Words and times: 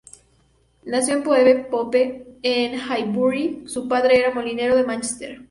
Nació 0.83 1.21
Phoebe 1.21 1.67
Pope 1.69 2.25
en 2.41 2.73
Highbury, 2.73 3.65
su 3.67 3.87
padre 3.87 4.17
era 4.17 4.33
molinero 4.33 4.75
de 4.75 4.83
Mánchester. 4.83 5.39